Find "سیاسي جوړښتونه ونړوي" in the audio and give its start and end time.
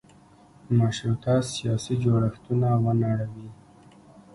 1.53-3.49